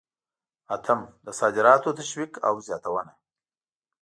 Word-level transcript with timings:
اتم: 0.75 0.99
د 1.25 1.27
صادراتو 1.39 1.95
تشویق 1.99 2.31
او 2.47 2.55
زیاتونه. 2.67 3.13